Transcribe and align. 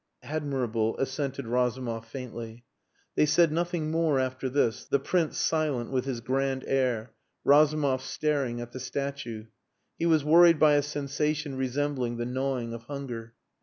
"Admirable," 0.23 0.97
assented 0.97 1.45
Razumov 1.45 2.07
faintly. 2.07 2.65
They 3.13 3.27
said 3.27 3.51
nothing 3.51 3.91
more 3.91 4.17
after 4.19 4.49
this, 4.49 4.83
the 4.87 4.97
Prince 4.97 5.37
silent 5.37 5.91
with 5.91 6.05
his 6.05 6.21
grand 6.21 6.63
air, 6.65 7.13
Razumov 7.43 8.01
staring 8.01 8.59
at 8.61 8.71
the 8.71 8.79
statue. 8.79 9.45
He 9.99 10.07
was 10.07 10.23
worried 10.25 10.57
by 10.57 10.73
a 10.73 10.81
sensation 10.81 11.55
resembling 11.55 12.17
the 12.17 12.25
gnawing 12.25 12.73
of 12.73 12.81
hunger. 12.85 13.35